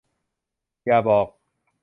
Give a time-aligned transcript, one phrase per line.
[0.85, 1.27] อย่าบอก